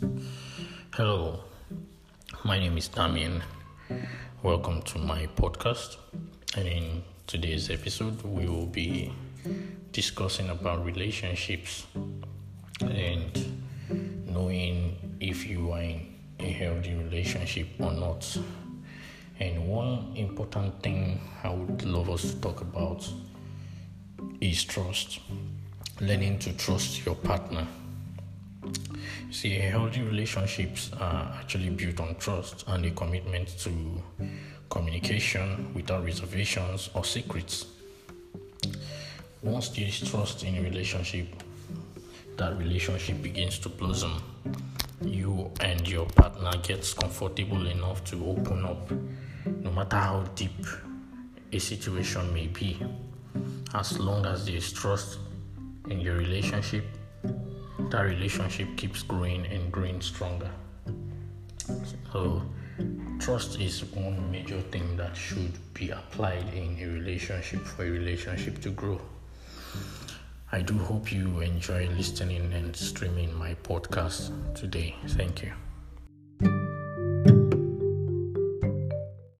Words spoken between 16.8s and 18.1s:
relationship or